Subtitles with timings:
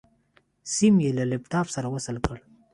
[0.73, 2.37] سيم يې له لپټاپ سره وصل کړ.